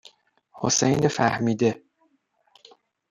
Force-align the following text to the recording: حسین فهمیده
حسین 0.53 1.07
فهمیده 1.07 1.83